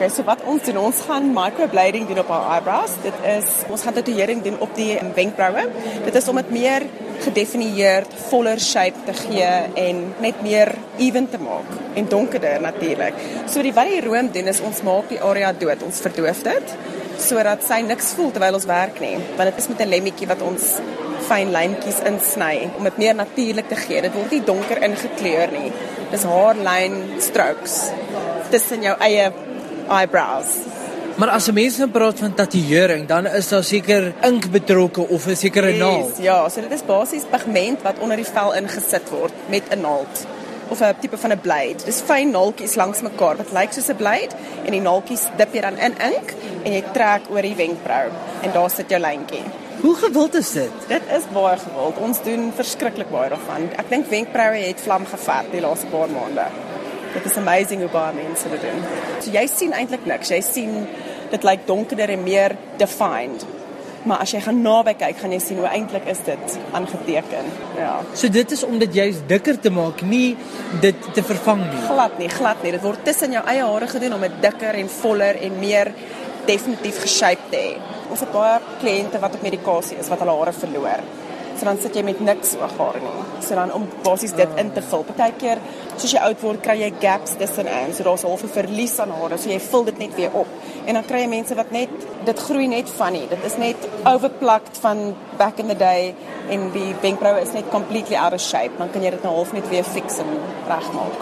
[0.00, 2.94] Okay, so wat ons doen, ons gaan microblading doen op our eyebrows.
[3.04, 5.66] Dit is ons gaan tatoeëring doen op die wenkbroue.
[6.06, 6.86] Dit is om dit meer
[7.20, 9.50] gedefinieerd, voller shape te gee
[9.82, 11.68] en net meer even te maak
[12.00, 13.18] en donkerder natuurlik.
[13.44, 16.72] So die wat die room doen is ons maak die area dood, ons verdoof dit
[17.20, 19.18] sodat sy niks voel terwyl ons werk nie.
[19.36, 20.80] Want dit is met 'n lemmetjie wat ons
[21.28, 24.00] fyn lyntjies insny om dit meer natuurlik te gee.
[24.00, 25.72] Dit word nie donker ingekleur nie.
[26.10, 27.90] Dis haarlyn strokes
[28.50, 29.30] tussen jou eie
[29.90, 30.54] eyebrows.
[31.20, 35.26] Maar as 'n mens nou praat van tatoeëring, dan is daar seker ink betrokke of
[35.26, 36.08] 'n sekere naald.
[36.16, 39.80] Yes, ja, so dit is basies pigment wat onder die vel ingesit word met 'n
[39.80, 40.26] naald
[40.68, 41.84] of 'n tipe van 'n blade.
[41.84, 44.34] Dis fyn naaltjies langs mekaar wat lyk soos 'n blade
[44.64, 46.34] en die naaltjies dip jy dan in ink
[46.64, 48.08] en jy trek oor die wenkbrau
[48.42, 49.44] en daar sit jou lyntjie.
[49.80, 50.70] Hoe gewild is dit?
[50.88, 51.96] Dit is baie gewild.
[51.96, 53.70] Ons doen verskriklik baie daarvan.
[53.78, 56.44] Ek dink wenkbroue het vlam gevat die laaste paar maande.
[57.14, 58.82] Dit is amazing hoe baie mense dit doen.
[59.20, 60.30] So jy sien eintlik niks.
[60.30, 60.76] Jy sien
[61.30, 63.46] dit lyk donkerder en meer defined.
[64.08, 67.50] Maar as jy gaan naby kyk, gaan jy sien hoe eintlik is dit aangeteken.
[67.76, 67.98] Ja.
[68.16, 70.38] So dit is om dit juist dikker te maak, nie
[70.80, 71.82] dit te vervang nie.
[71.84, 72.72] Glad nie, glad nie.
[72.78, 75.92] Dit word tussen jou eie hare gedoen om dit dikker en voller en meer
[76.48, 77.74] definitief geshaped te hê.
[78.10, 81.04] Ons het baie kliënte wat op medikasie is wat hulle hare verloor.
[81.60, 83.24] So dan sit jy met niks ooghare nie.
[83.44, 85.02] So dan om basies dit in te vul.
[85.04, 85.58] Partykeer
[85.90, 87.92] soos jy oud word, kry jy gaps tussenin.
[87.92, 89.36] So daar's half 'n verlies aan hare.
[89.36, 90.48] So jy vul dit net weer op.
[90.86, 91.90] En dan kry jy mense wat net
[92.24, 93.28] dit groei net van nie.
[93.28, 96.14] Dit is net overplucked van back in the day
[96.48, 98.78] en die wenkbroue is net completely out of shape.
[98.78, 101.20] Dan kan jy dit nou half net weer fix en regmaak.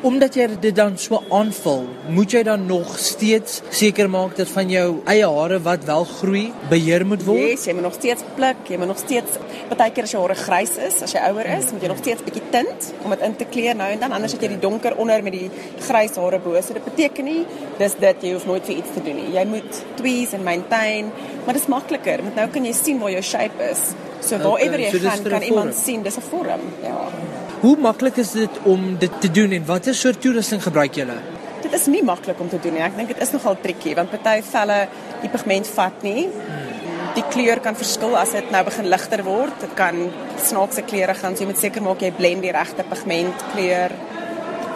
[0.00, 4.70] Omdat jy dit dan so aanvul, moet jy dan nog steeds seker maak dat van
[4.72, 7.42] jou eie hare wat wel groei, beheer moet word.
[7.50, 9.36] Yes, jy moet nog steeds pluk, jy moet nog steeds
[9.68, 12.44] partykeer as jou hare grys is, as jy ouer is, moet jy nog steeds bietjie
[12.54, 15.20] tint om dit in te kleur nou en dan anders het jy die donker onder
[15.26, 15.50] met die
[15.84, 16.56] grys hare bo.
[16.64, 17.44] So dit beteken nie
[17.76, 19.28] dis dit jy hoef nooit vir iets te doen nie.
[19.36, 21.12] Jy moet tweeze en maintain,
[21.44, 23.90] maar dit is makliker want nou kan jy sien waar jou shape is.
[24.24, 26.64] So waarever jy so gaan 'n kan iemand sien dis 'n vorm.
[26.88, 26.96] Ja.
[27.60, 31.18] Hoe maklik is dit om dit te doen en watter soort toerusting gebruik julle?
[31.60, 32.80] Dit is nie maklik om te doen nie.
[32.86, 34.78] Ek dink dit is nogal tricky want party velle
[35.20, 36.24] die pigment vat nie.
[37.18, 39.60] Die kleur kan verskil as dit nou begin ligter word.
[39.60, 40.06] Dit kan
[40.40, 41.36] snaakse kleure gaan.
[41.36, 43.92] So jy moet seker maak jy blend die regte pigment kleur.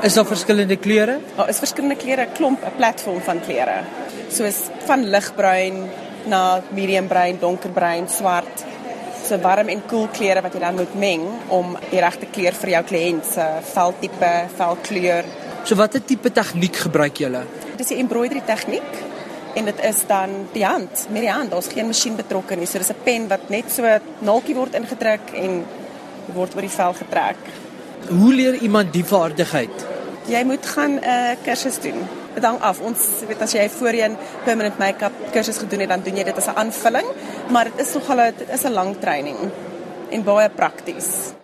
[0.04, 1.16] Is daar verskillende kleure?
[1.38, 3.80] Daar is verskillende kleure, 'n klomp, 'n platform van kleure.
[4.28, 5.88] Soos van ligbruin
[6.26, 8.64] na medium bruin, donkerbruin, swart.
[9.24, 12.70] So warm en koel kleure wat jy dan moet meng om die regte kleur vir
[12.70, 15.24] jou kliënt se veltipe, velkleur
[15.64, 17.40] So watter tipe tegniek gebruik julle?
[17.78, 18.90] Dis 'n embroidery tegniek
[19.54, 21.50] en dit is dan die hand, met die hand.
[21.50, 22.66] Daar's geen masjien betrokke nie.
[22.66, 23.82] So dis 'n pen wat net so
[24.18, 25.64] naaltjie word ingedruk en
[26.34, 27.36] word oor die vel getrek.
[28.08, 29.86] Hoe leer iemand die vaardigheid?
[30.26, 32.08] Jy moet gaan 'n uh, kursus doen.
[32.34, 32.80] Dit hang af.
[32.80, 36.48] Ons weet as jy voorheen permanent make-up kursus gedoen het, dan doen jy dit as
[36.48, 37.06] 'n aanvulling,
[37.50, 39.38] maar dit is nogal 'n is 'n lang training
[40.10, 41.34] en baie prakties.